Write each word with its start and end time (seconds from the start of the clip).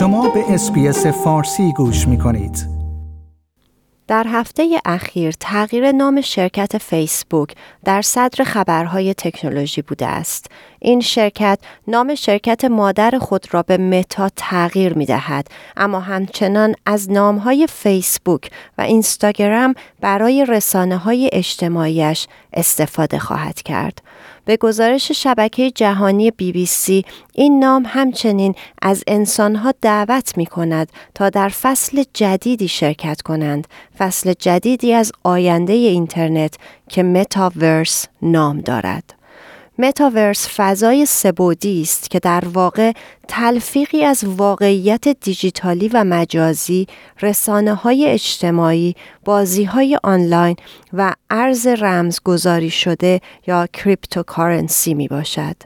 شما 0.00 0.28
به 0.28 0.44
اسپیس 0.48 1.06
فارسی 1.06 1.72
گوش 1.72 2.08
می 2.08 2.18
کنید. 2.18 2.68
در 4.08 4.26
هفته 4.28 4.80
اخیر 4.84 5.34
تغییر 5.40 5.92
نام 5.92 6.20
شرکت 6.20 6.78
فیسبوک 6.78 7.54
در 7.84 8.02
صدر 8.02 8.44
خبرهای 8.44 9.14
تکنولوژی 9.14 9.82
بوده 9.82 10.06
است. 10.06 10.46
این 10.78 11.00
شرکت 11.00 11.58
نام 11.88 12.14
شرکت 12.14 12.64
مادر 12.64 13.18
خود 13.18 13.54
را 13.54 13.62
به 13.62 13.76
متا 13.76 14.28
تغییر 14.36 14.94
می 14.94 15.06
دهد 15.06 15.48
اما 15.76 16.00
همچنان 16.00 16.74
از 16.86 17.10
نامهای 17.10 17.66
فیسبوک 17.66 18.50
و 18.78 18.82
اینستاگرام 18.82 19.74
برای 20.00 20.44
رسانه 20.48 20.96
های 20.96 21.30
اجتماعیش 21.32 22.26
استفاده 22.52 23.18
خواهد 23.18 23.62
کرد. 23.62 24.02
به 24.50 24.56
گزارش 24.56 25.12
شبکه 25.12 25.70
جهانی 25.70 26.30
بی 26.30 26.52
بی 26.52 26.66
سی 26.66 27.04
این 27.34 27.58
نام 27.58 27.84
همچنین 27.86 28.54
از 28.82 29.04
انسانها 29.06 29.74
دعوت 29.80 30.38
می 30.38 30.46
کند 30.46 30.92
تا 31.14 31.30
در 31.30 31.48
فصل 31.48 32.04
جدیدی 32.14 32.68
شرکت 32.68 33.22
کنند. 33.22 33.66
فصل 33.98 34.32
جدیدی 34.38 34.92
از 34.92 35.12
آینده 35.24 35.72
اینترنت 35.72 36.54
که 36.88 37.02
متاورس 37.02 38.06
نام 38.22 38.60
دارد. 38.60 39.19
متاورس 39.80 40.48
فضای 40.56 41.06
سبودی 41.06 41.82
است 41.82 42.10
که 42.10 42.18
در 42.18 42.44
واقع 42.48 42.92
تلفیقی 43.28 44.04
از 44.04 44.24
واقعیت 44.24 45.08
دیجیتالی 45.08 45.88
و 45.88 46.04
مجازی، 46.04 46.86
رسانه 47.22 47.74
های 47.74 48.06
اجتماعی، 48.06 48.94
بازی 49.24 49.64
های 49.64 49.98
آنلاین 50.02 50.56
و 50.92 51.14
ارز 51.30 51.66
رمزگذاری 51.66 52.70
شده 52.70 53.20
یا 53.46 53.66
cryptocurrency 53.66 54.94
می 54.94 55.08
باشد. 55.08 55.56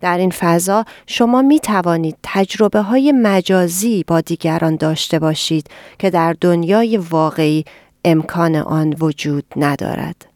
در 0.00 0.18
این 0.18 0.30
فضا 0.30 0.84
شما 1.06 1.42
می 1.42 1.60
توانید 1.60 2.16
تجربه 2.22 2.80
های 2.80 3.12
مجازی 3.12 4.04
با 4.06 4.20
دیگران 4.20 4.76
داشته 4.76 5.18
باشید 5.18 5.66
که 5.98 6.10
در 6.10 6.36
دنیای 6.40 6.96
واقعی 6.96 7.64
امکان 8.04 8.56
آن 8.56 8.96
وجود 9.00 9.44
ندارد. 9.56 10.35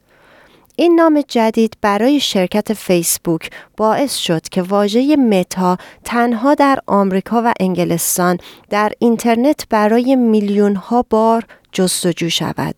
این 0.81 0.95
نام 0.95 1.25
جدید 1.29 1.77
برای 1.81 2.21
شرکت 2.21 2.73
فیسبوک 2.73 3.51
باعث 3.77 4.17
شد 4.17 4.49
که 4.49 4.63
واژه 4.63 5.17
متا 5.17 5.77
تنها 6.05 6.55
در 6.55 6.79
آمریکا 6.87 7.43
و 7.45 7.53
انگلستان 7.61 8.39
در 8.71 8.93
اینترنت 8.99 9.67
برای 9.71 10.17
میلیون 10.17 10.75
ها 10.75 11.05
بار 11.11 11.45
جستجو 11.73 12.31
شود. 12.31 12.75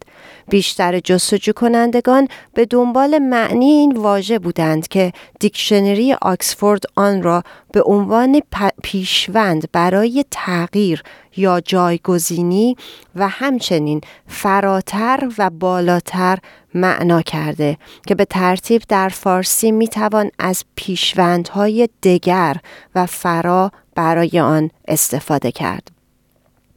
بیشتر 0.48 1.00
جستجو 1.00 1.52
کنندگان 1.52 2.28
به 2.54 2.66
دنبال 2.66 3.18
معنی 3.18 3.70
این 3.70 3.96
واژه 3.96 4.38
بودند 4.38 4.88
که 4.88 5.12
دیکشنری 5.40 6.12
آکسفورد 6.12 6.82
آن 6.96 7.22
را 7.22 7.42
به 7.72 7.82
عنوان 7.82 8.40
پیشوند 8.82 9.68
برای 9.72 10.24
تغییر 10.30 11.02
یا 11.36 11.60
جایگزینی 11.60 12.76
و 13.14 13.28
همچنین 13.28 14.00
فراتر 14.26 15.28
و 15.38 15.50
بالاتر 15.50 16.38
معنا 16.74 17.22
کرده 17.22 17.78
که 18.06 18.14
به 18.14 18.24
ترتیب 18.24 18.82
در 18.88 19.08
فارسی 19.08 19.72
می 19.72 19.88
توان 19.88 20.30
از 20.38 20.64
پیشوندهای 20.74 21.88
دگر 22.02 22.56
و 22.94 23.06
فرا 23.06 23.70
برای 23.94 24.40
آن 24.40 24.70
استفاده 24.88 25.52
کرد. 25.52 25.88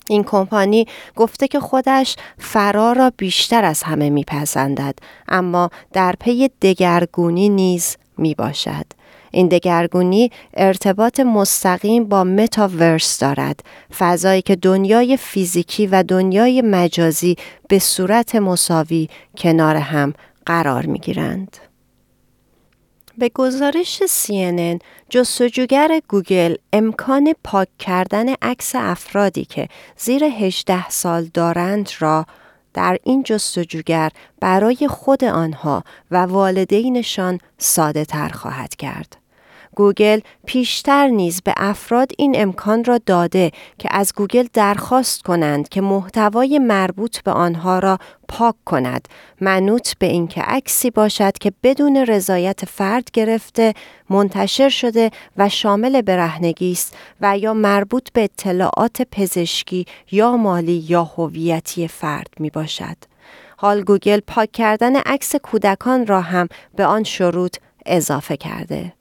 این 0.09 0.23
کمپانی 0.23 0.88
گفته 1.16 1.47
که 1.47 1.59
خودش 1.59 2.16
فرا 2.38 2.92
را 2.92 3.12
بیشتر 3.17 3.66
از 3.66 3.84
همه 3.84 4.09
میپسندد 4.09 5.00
اما 5.28 5.69
در 5.94 6.16
پی 6.19 6.50
دگرگونی 6.62 7.50
نیز 7.50 7.97
می 8.17 8.36
باشد. 8.36 8.86
این 9.36 9.47
دگرگونی 9.47 10.31
ارتباط 10.53 11.19
مستقیم 11.19 12.03
با 12.03 12.23
متاورس 12.23 13.19
دارد 13.19 13.59
فضایی 13.97 14.41
که 14.41 14.55
دنیای 14.55 15.17
فیزیکی 15.17 15.88
و 15.88 16.03
دنیای 16.03 16.61
مجازی 16.61 17.35
به 17.69 17.79
صورت 17.79 18.35
مساوی 18.35 19.09
کنار 19.38 19.75
هم 19.75 20.13
قرار 20.45 20.85
می 20.85 21.00
گیرند. 21.00 21.57
به 23.18 23.29
گزارش 23.29 24.01
CNN 24.03 24.79
جستجوگر 25.09 26.01
گوگل 26.07 26.56
امکان 26.74 27.34
پاک 27.44 27.68
کردن 27.79 28.25
عکس 28.41 28.72
افرادی 28.75 29.45
که 29.45 29.68
زیر 29.97 30.24
18 30.24 30.90
سال 30.90 31.29
دارند 31.34 31.90
را 32.00 32.25
در 32.74 32.97
این 33.03 33.24
جستجوگر 33.24 34.12
برای 34.41 34.88
خود 34.90 35.24
آنها 35.24 35.84
و 36.12 36.18
والدینشان 36.18 37.40
ساده 37.57 38.06
تر 38.06 38.29
خواهد 38.29 38.75
کرد. 38.75 39.25
گوگل 39.76 40.20
پیشتر 40.46 41.08
نیز 41.08 41.42
به 41.42 41.53
افراد 41.58 42.12
این 42.18 42.42
امکان 42.42 42.84
را 42.84 43.00
داده 43.06 43.52
که 43.80 43.90
از 43.92 44.14
گوگل 44.16 44.48
درخواست 44.53 45.22
کنند 45.22 45.70
که 45.70 45.81
محتوای 45.81 46.59
مربوط 46.59 47.20
به 47.20 47.31
آنها 47.31 47.80
را 47.80 47.98
پاک 48.28 48.56
کند 48.66 49.08
منوط 49.42 49.94
به 50.00 50.06
اینکه 50.06 50.42
عکسی 50.42 50.92
باشد 50.92 51.38
که 51.38 51.54
بدون 51.64 51.98
رضایت 51.98 52.66
فرد 52.66 53.12
گرفته 53.14 53.74
منتشر 54.09 54.70
شده 54.70 55.12
و 55.38 55.50
شامل 55.50 56.02
برهنگی 56.02 56.72
است 56.72 56.98
و 57.22 57.38
یا 57.38 57.54
مربوط 57.54 58.09
به 58.14 58.24
اطلاعات 58.24 59.02
پزشکی 59.12 59.86
یا 60.12 60.38
مالی 60.38 60.86
یا 60.88 61.04
هویتی 61.04 61.88
فرد 61.88 62.30
می 62.40 62.50
باشد. 62.50 62.98
حال 63.58 63.84
گوگل 63.84 64.20
پاک 64.20 64.52
کردن 64.52 64.96
عکس 64.96 65.36
کودکان 65.36 66.08
را 66.08 66.22
هم 66.22 66.48
به 66.75 66.86
آن 66.86 67.04
شروط 67.04 67.58
اضافه 67.86 68.38
کرده. 68.38 68.94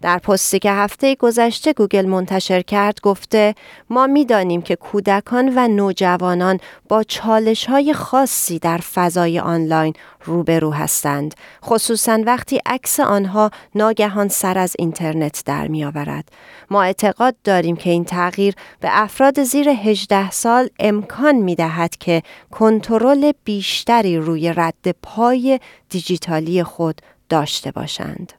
در 0.00 0.18
پستی 0.18 0.58
که 0.58 0.72
هفته 0.72 1.14
گذشته 1.14 1.72
گوگل 1.72 2.06
منتشر 2.06 2.62
کرد 2.62 3.00
گفته 3.00 3.54
ما 3.90 4.06
می‌دانیم 4.06 4.62
که 4.62 4.76
کودکان 4.76 5.52
و 5.56 5.68
نوجوانان 5.68 6.60
با 6.88 7.02
چالش 7.02 7.66
های 7.66 7.92
خاصی 7.92 8.58
در 8.58 8.78
فضای 8.78 9.38
آنلاین 9.38 9.94
روبرو 10.24 10.70
هستند 10.70 11.34
خصوصا 11.64 12.22
وقتی 12.26 12.60
عکس 12.66 13.00
آنها 13.00 13.50
ناگهان 13.74 14.28
سر 14.28 14.58
از 14.58 14.76
اینترنت 14.78 15.42
در 15.46 15.68
می 15.68 15.84
آورد. 15.84 16.28
ما 16.70 16.82
اعتقاد 16.82 17.34
داریم 17.44 17.76
که 17.76 17.90
این 17.90 18.04
تغییر 18.04 18.54
به 18.80 18.88
افراد 18.92 19.42
زیر 19.42 19.68
18 19.68 20.30
سال 20.30 20.68
امکان 20.78 21.34
می 21.34 21.54
دهد 21.54 21.96
که 21.96 22.22
کنترل 22.50 23.32
بیشتری 23.44 24.18
روی 24.18 24.52
رد 24.52 24.96
پای 25.02 25.60
دیجیتالی 25.88 26.62
خود 26.62 27.00
داشته 27.28 27.70
باشند. 27.70 28.37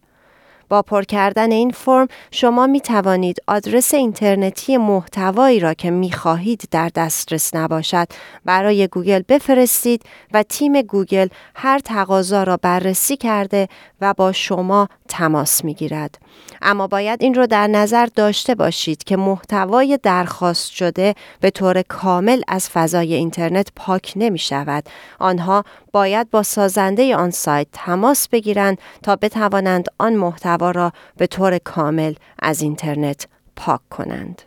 با 0.70 0.82
پر 0.82 1.04
کردن 1.04 1.52
این 1.52 1.72
فرم 1.72 2.08
شما 2.32 2.68
می 2.68 2.82
توانید 2.82 3.38
آدرس 3.48 3.94
اینترنتی 3.94 4.78
محتوایی 4.78 5.60
را 5.60 5.74
که 5.74 5.92
می 5.92 6.12
خواهید 6.12 6.64
در 6.72 6.90
دسترس 6.96 7.56
نباشد 7.56 8.08
برای 8.46 8.88
گوگل 8.88 9.24
بفرستید 9.30 10.04
و 10.34 10.44
تیم 10.44 10.82
گوگل 10.82 11.28
هر 11.56 11.80
تقاضا 11.80 12.44
را 12.44 12.58
بررسی 12.58 13.18
کرده 13.18 13.68
و 14.02 14.14
با 14.14 14.32
شما 14.32 14.88
تماس 15.08 15.66
می 15.66 15.74
گیرد. 15.74 16.18
اما 16.62 16.88
باید 16.88 17.24
این 17.24 17.34
را 17.34 17.46
در 17.46 17.68
نظر 17.68 18.06
داشته 18.06 18.56
باشید 18.56 19.04
که 19.04 19.18
محتوای 19.18 20.00
درخواست 20.04 20.72
شده 20.72 21.16
به 21.42 21.50
طور 21.50 21.82
کامل 21.82 22.42
از 22.48 22.70
فضای 22.70 23.14
اینترنت 23.14 23.68
پاک 23.76 24.14
نمی 24.16 24.40
شود. 24.40 24.84
آنها 25.20 25.64
باید 25.92 26.30
با 26.30 26.44
سازنده 26.44 27.16
آن 27.16 27.32
سایت 27.32 27.68
تماس 27.74 28.28
بگیرند 28.28 28.78
تا 29.04 29.16
بتوانند 29.16 29.86
آن 29.98 30.16
محتوا 30.16 30.59
را 30.68 30.92
به 31.18 31.28
طور 31.28 31.58
کامل 31.58 32.14
از 32.40 32.62
اینترنت 32.62 33.28
پاک 33.56 33.80
کنند. 33.90 34.42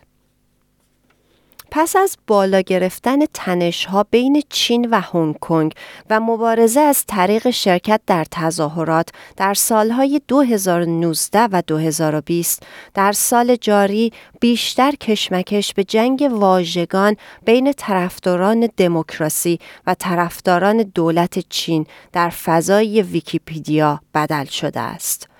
پس 1.74 1.96
از 1.96 2.16
بالا 2.26 2.60
گرفتن 2.60 3.18
تنشها 3.34 4.02
بین 4.10 4.42
چین 4.48 4.88
و 4.90 5.00
هنگ 5.00 5.38
کنگ 5.38 5.72
و 6.10 6.20
مبارزه 6.20 6.80
از 6.80 7.04
طریق 7.06 7.50
شرکت 7.50 8.00
در 8.06 8.26
تظاهرات 8.30 9.08
در 9.36 9.54
سالهای 9.54 10.20
2019 10.28 11.48
و 11.52 11.62
2020 11.66 12.62
در 12.94 13.12
سال 13.12 13.56
جاری 13.56 14.12
بیشتر 14.40 14.90
کشمکش 14.90 15.74
به 15.74 15.84
جنگ 15.84 16.28
واژگان 16.32 17.16
بین 17.44 17.72
طرفداران 17.72 18.68
دموکراسی 18.76 19.58
و 19.86 19.94
طرفداران 19.94 20.82
دولت 20.82 21.38
چین 21.38 21.86
در 22.12 22.30
فضای 22.30 23.02
ویکیپیدیا 23.02 24.00
بدل 24.14 24.44
شده 24.44 24.80
است. 24.80 25.31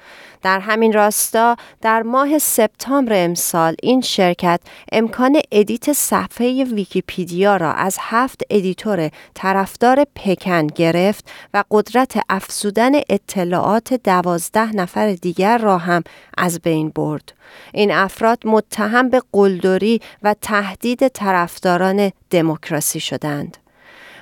در 0.43 0.61
همین 0.61 0.93
راستا 0.93 1.57
در 1.81 2.03
ماه 2.03 2.39
سپتامبر 2.39 3.25
امسال 3.25 3.77
این 3.83 4.01
شرکت 4.01 4.61
امکان 4.93 5.41
edit 5.53 5.93
صفحه 5.93 6.65
ویکیپیدیا 6.65 7.57
را 7.57 7.73
از 7.73 7.97
هفت 8.01 8.43
editor 8.51 9.11
طرفدار 9.35 10.07
پکن 10.15 10.67
گرفت 10.67 11.31
و 11.55 11.65
قدرت 11.71 12.19
افزودن 12.29 12.93
اطلاعات 13.11 13.95
دوازده 13.95 14.77
نفر 14.77 15.13
دیگر 15.13 15.59
را 15.59 15.79
هم 15.79 16.03
از 16.39 16.61
بین 16.61 16.89
برد. 16.89 17.33
این 17.73 17.93
افراد 17.93 18.39
متهم 18.45 19.11
به 19.11 19.23
قلدری 19.33 20.01
و 20.23 20.35
تهدید 20.41 21.09
طرفداران 21.09 22.13
دموکراسی 22.31 23.01
شدند. 23.01 23.62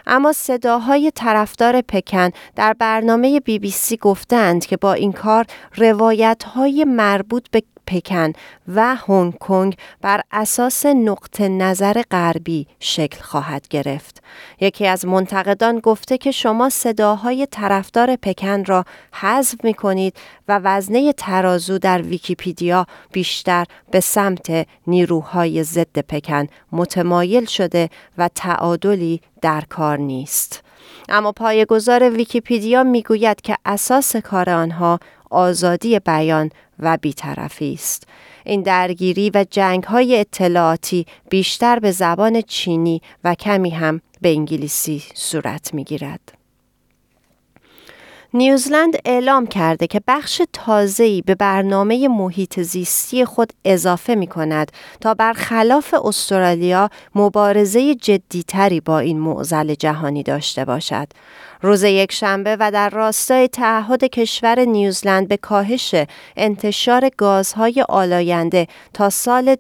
اما 0.06 0.32
صداهای 0.32 1.12
طرفدار 1.14 1.80
پکن 1.80 2.30
در 2.56 2.72
برنامه 2.72 3.40
بی 3.40 3.58
بی 3.58 3.70
سی 3.70 3.96
گفتند 3.96 4.66
که 4.66 4.76
با 4.76 4.92
این 4.92 5.12
کار 5.12 5.46
روایت 5.76 6.42
های 6.42 6.84
مربوط 6.84 7.46
به 7.50 7.62
پکن 7.90 8.32
و 8.68 8.96
هنگ 9.08 9.38
کنگ 9.38 9.76
بر 10.00 10.20
اساس 10.32 10.86
نقطه 10.86 11.48
نظر 11.48 12.02
غربی 12.10 12.66
شکل 12.80 13.22
خواهد 13.22 13.68
گرفت. 13.68 14.22
یکی 14.60 14.86
از 14.86 15.04
منتقدان 15.04 15.78
گفته 15.78 16.18
که 16.18 16.30
شما 16.30 16.68
صداهای 16.68 17.46
طرفدار 17.50 18.16
پکن 18.16 18.64
را 18.64 18.84
حذف 19.12 19.64
می 19.64 19.74
کنید 19.74 20.16
و 20.48 20.60
وزنه 20.64 21.12
ترازو 21.12 21.78
در 21.78 22.02
ویکیپیدیا 22.02 22.86
بیشتر 23.12 23.64
به 23.90 24.00
سمت 24.00 24.66
نیروهای 24.86 25.62
ضد 25.64 25.98
پکن 25.98 26.46
متمایل 26.72 27.44
شده 27.44 27.88
و 28.18 28.28
تعادلی 28.34 29.20
در 29.42 29.60
کار 29.60 29.98
نیست. 29.98 30.62
اما 31.08 31.32
پایگزار 31.32 32.10
ویکیپیدیا 32.10 32.82
می‌گوید 32.82 33.40
که 33.40 33.56
اساس 33.64 34.16
کار 34.16 34.50
آنها 34.50 35.00
آزادی 35.30 35.98
بیان 35.98 36.50
و 36.78 36.98
بیطرفی 37.00 37.72
است. 37.74 38.06
این 38.44 38.62
درگیری 38.62 39.30
و 39.34 39.44
جنگ 39.50 39.84
های 39.84 40.20
اطلاعاتی 40.20 41.06
بیشتر 41.30 41.78
به 41.78 41.90
زبان 41.90 42.40
چینی 42.40 43.02
و 43.24 43.34
کمی 43.34 43.70
هم 43.70 44.00
به 44.20 44.28
انگلیسی 44.28 45.02
صورت 45.14 45.74
می 45.74 45.84
گیرد. 45.84 46.39
نیوزلند 48.34 48.96
اعلام 49.04 49.46
کرده 49.46 49.86
که 49.86 50.00
بخش 50.08 50.42
تازه‌ای 50.52 51.22
به 51.22 51.34
برنامه 51.34 52.08
محیط 52.08 52.60
زیستی 52.60 53.24
خود 53.24 53.52
اضافه 53.64 54.14
می 54.14 54.26
کند 54.26 54.72
تا 55.00 55.14
برخلاف 55.14 55.94
استرالیا 56.04 56.90
مبارزه 57.14 57.94
جدیتری 57.94 58.80
با 58.80 58.98
این 58.98 59.18
معضل 59.18 59.74
جهانی 59.74 60.22
داشته 60.22 60.64
باشد. 60.64 61.08
روز 61.62 61.82
یک 61.82 62.12
شنبه 62.12 62.56
و 62.60 62.70
در 62.70 62.90
راستای 62.90 63.48
تعهد 63.48 64.04
کشور 64.04 64.60
نیوزلند 64.60 65.28
به 65.28 65.36
کاهش 65.36 65.94
انتشار 66.36 67.10
گازهای 67.16 67.84
آلاینده 67.88 68.66
تا 68.94 69.10
سال 69.10 69.56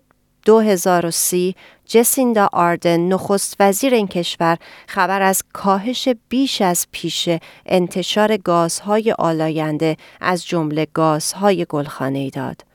2030 0.50 1.54
جسیندا 1.86 2.48
آردن 2.52 3.00
نخست 3.00 3.56
وزیر 3.60 3.94
این 3.94 4.08
کشور 4.08 4.58
خبر 4.86 5.22
از 5.22 5.42
کاهش 5.52 6.08
بیش 6.28 6.62
از 6.62 6.86
پیش 6.92 7.28
انتشار 7.66 8.36
گازهای 8.36 9.12
آلاینده 9.18 9.96
از 10.20 10.46
جمله 10.46 10.86
گازهای 10.94 11.66
گلخانه‌ای 11.68 12.30
داد. 12.30 12.69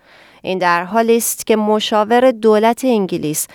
این 0.46 0.58
در 0.58 0.84
حالی 0.84 1.18
است 1.18 1.48
که 1.48 1.56
مشاور 1.56 2.32
دولت 2.32 2.86
انگلیس 2.86 3.48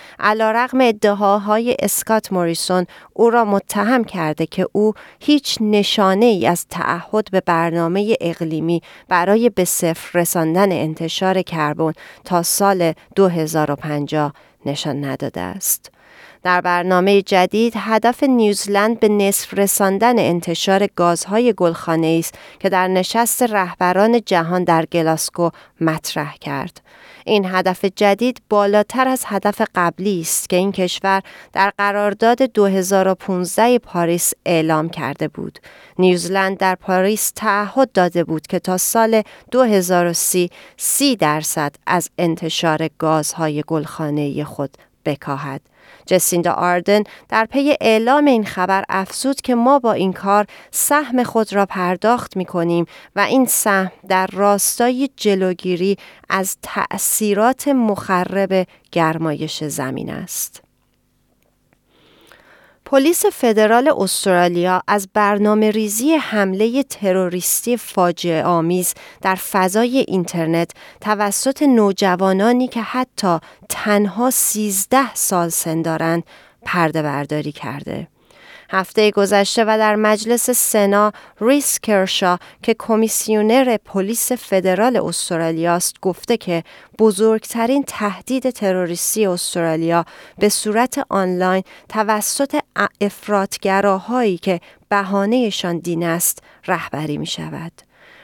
رغم 0.52 0.80
ادعاهای 0.80 1.76
اسکات 1.78 2.32
موریسون 2.32 2.86
او 3.12 3.30
را 3.30 3.44
متهم 3.44 4.04
کرده 4.04 4.46
که 4.46 4.66
او 4.72 4.92
هیچ 5.20 5.58
نشانه 5.60 6.26
ای 6.26 6.46
از 6.46 6.66
تعهد 6.70 7.30
به 7.30 7.40
برنامه 7.40 8.16
اقلیمی 8.20 8.82
برای 9.08 9.50
به 9.50 9.64
صفر 9.64 10.20
رساندن 10.20 10.72
انتشار 10.72 11.42
کربن 11.42 11.92
تا 12.24 12.42
سال 12.42 12.92
2050 13.16 14.32
نشان 14.66 15.04
نداده 15.04 15.40
است. 15.40 15.99
در 16.42 16.60
برنامه 16.60 17.22
جدید 17.22 17.72
هدف 17.76 18.22
نیوزلند 18.22 19.00
به 19.00 19.08
نصف 19.08 19.54
رساندن 19.54 20.18
انتشار 20.18 20.86
گازهای 20.96 21.54
گلخانه 21.56 22.16
است 22.18 22.34
که 22.60 22.68
در 22.68 22.88
نشست 22.88 23.42
رهبران 23.42 24.20
جهان 24.26 24.64
در 24.64 24.86
گلاسکو 24.86 25.50
مطرح 25.80 26.36
کرد. 26.36 26.80
این 27.24 27.44
هدف 27.44 27.84
جدید 27.84 28.42
بالاتر 28.48 29.08
از 29.08 29.22
هدف 29.26 29.62
قبلی 29.74 30.20
است 30.20 30.48
که 30.48 30.56
این 30.56 30.72
کشور 30.72 31.22
در 31.52 31.72
قرارداد 31.78 32.42
2015 32.42 33.78
پاریس 33.78 34.32
اعلام 34.46 34.88
کرده 34.88 35.28
بود. 35.28 35.58
نیوزلند 35.98 36.58
در 36.58 36.74
پاریس 36.74 37.32
تعهد 37.36 37.92
داده 37.92 38.24
بود 38.24 38.46
که 38.46 38.58
تا 38.58 38.76
سال 38.76 39.22
2030 39.50 40.50
سی 40.76 41.16
درصد 41.16 41.74
از 41.86 42.10
انتشار 42.18 42.88
گازهای 42.98 43.64
گلخانه 43.66 44.44
خود 44.44 44.76
بکاهد. 45.04 45.60
جسیندا 46.06 46.52
آردن 46.52 47.02
در 47.28 47.44
پی 47.44 47.74
اعلام 47.80 48.24
این 48.24 48.44
خبر 48.44 48.84
افزود 48.88 49.40
که 49.40 49.54
ما 49.54 49.78
با 49.78 49.92
این 49.92 50.12
کار 50.12 50.46
سهم 50.70 51.22
خود 51.22 51.52
را 51.52 51.66
پرداخت 51.66 52.36
می 52.36 52.44
کنیم 52.44 52.86
و 53.16 53.20
این 53.20 53.46
سهم 53.46 53.92
در 54.08 54.26
راستای 54.26 55.10
جلوگیری 55.16 55.96
از 56.28 56.56
تأثیرات 56.62 57.68
مخرب 57.68 58.66
گرمایش 58.92 59.64
زمین 59.64 60.10
است. 60.10 60.69
پلیس 62.90 63.26
فدرال 63.26 63.92
استرالیا 63.96 64.82
از 64.86 65.08
برنامه 65.14 65.70
ریزی 65.70 66.12
حمله 66.14 66.82
تروریستی 66.82 67.76
فاجعه 67.76 68.44
آمیز 68.44 68.94
در 69.22 69.34
فضای 69.34 69.98
اینترنت 70.08 70.70
توسط 71.00 71.62
نوجوانانی 71.62 72.68
که 72.68 72.82
حتی 72.82 73.38
تنها 73.68 74.30
13 74.30 75.14
سال 75.14 75.48
سن 75.48 75.82
دارند 75.82 76.22
پرده 76.62 77.02
برداری 77.02 77.52
کرده. 77.52 78.08
هفته 78.70 79.10
گذشته 79.10 79.64
و 79.64 79.78
در 79.78 79.96
مجلس 79.96 80.50
سنا 80.50 81.12
ریس 81.40 81.80
کرشا 81.80 82.38
که 82.62 82.74
کمیسیونر 82.78 83.76
پلیس 83.76 84.32
فدرال 84.32 84.96
استرالیا 84.96 85.74
است 85.74 86.00
گفته 86.02 86.36
که 86.36 86.64
بزرگترین 86.98 87.84
تهدید 87.86 88.50
تروریستی 88.50 89.26
استرالیا 89.26 90.04
به 90.38 90.48
صورت 90.48 91.06
آنلاین 91.08 91.62
توسط 91.88 92.60
افراطگراهایی 93.00 94.38
که 94.38 94.60
بهانهشان 94.88 95.78
دین 95.78 96.04
است 96.04 96.42
رهبری 96.66 97.18
می 97.18 97.26
شود. 97.26 97.72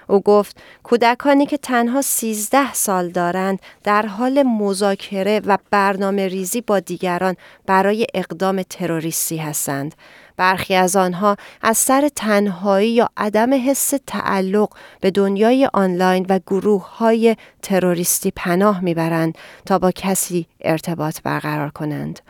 او 0.08 0.20
گفت 0.20 0.56
کودکانی 0.82 1.46
که 1.46 1.56
تنها 1.56 2.02
13 2.02 2.72
سال 2.72 3.08
دارند 3.08 3.58
در 3.84 4.06
حال 4.06 4.42
مذاکره 4.42 5.40
و 5.46 5.58
برنامه 5.70 6.28
ریزی 6.28 6.60
با 6.60 6.80
دیگران 6.80 7.36
برای 7.66 8.06
اقدام 8.14 8.62
تروریستی 8.62 9.36
هستند 9.36 9.94
برخی 10.36 10.74
از 10.74 10.96
آنها 10.96 11.36
از 11.62 11.78
سر 11.78 12.08
تنهایی 12.16 12.90
یا 12.90 13.08
عدم 13.16 13.68
حس 13.68 13.94
تعلق 14.06 14.68
به 15.00 15.10
دنیای 15.10 15.68
آنلاین 15.72 16.26
و 16.28 16.40
گروه 16.46 16.96
های 16.96 17.36
تروریستی 17.62 18.32
پناه 18.36 18.80
می‌برند 18.80 19.38
تا 19.66 19.78
با 19.78 19.90
کسی 19.90 20.46
ارتباط 20.60 21.20
برقرار 21.22 21.70
کنند. 21.70 22.20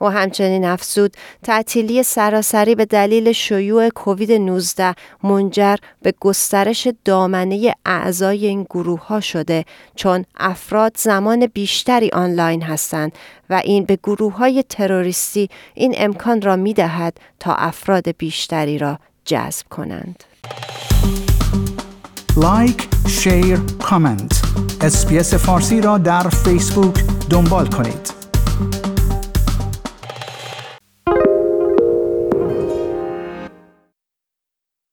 و 0.00 0.06
همچنین 0.06 0.64
افزود 0.64 1.16
تعطیلی 1.42 2.02
سراسری 2.02 2.74
به 2.74 2.84
دلیل 2.84 3.32
شیوع 3.32 3.88
کووید 3.88 4.32
19 4.32 4.94
منجر 5.22 5.76
به 6.02 6.14
گسترش 6.20 6.88
دامنه 7.04 7.74
اعضای 7.86 8.46
این 8.46 8.62
گروه 8.62 9.06
ها 9.06 9.20
شده 9.20 9.64
چون 9.96 10.24
افراد 10.36 10.96
زمان 10.96 11.46
بیشتری 11.46 12.10
آنلاین 12.12 12.62
هستند 12.62 13.12
و 13.50 13.60
این 13.64 13.84
به 13.84 13.98
گروه 14.02 14.36
های 14.36 14.62
تروریستی 14.62 15.48
این 15.74 15.94
امکان 15.96 16.42
را 16.42 16.56
می 16.56 16.74
دهد 16.74 17.18
افراد 17.58 18.16
بیشتری 18.16 18.78
را 18.78 18.98
جذب 19.24 19.68
کنند. 19.70 20.24
like، 22.36 22.88
share، 23.08 23.58
comment. 23.82 24.42
اسپیس 24.80 25.34
فارسی 25.34 25.80
را 25.80 25.98
در 25.98 26.28
فیسبوک 26.28 27.04
دنبال 27.30 27.66
کنید. 27.66 28.23